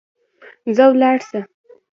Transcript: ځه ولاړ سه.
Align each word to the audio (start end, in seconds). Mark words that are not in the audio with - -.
ځه 0.75 0.85
ولاړ 0.91 1.17
سه. 1.29 1.39